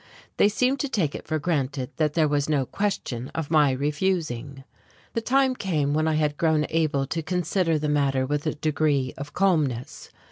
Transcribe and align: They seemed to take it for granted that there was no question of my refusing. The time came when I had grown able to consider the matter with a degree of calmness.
They 0.37 0.49
seemed 0.49 0.79
to 0.79 0.89
take 0.89 1.13
it 1.13 1.27
for 1.27 1.37
granted 1.37 1.91
that 1.97 2.15
there 2.15 2.27
was 2.27 2.49
no 2.49 2.65
question 2.65 3.29
of 3.35 3.51
my 3.51 3.69
refusing. 3.69 4.63
The 5.13 5.21
time 5.21 5.53
came 5.55 5.93
when 5.93 6.07
I 6.07 6.15
had 6.15 6.37
grown 6.37 6.65
able 6.69 7.05
to 7.05 7.21
consider 7.21 7.77
the 7.77 7.87
matter 7.87 8.25
with 8.25 8.47
a 8.47 8.55
degree 8.55 9.13
of 9.15 9.33
calmness. 9.33 10.09